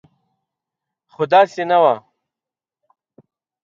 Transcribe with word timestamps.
خو 1.13 1.21
داسې 1.31 1.63
نه 1.69 1.77
وه. 1.83 1.95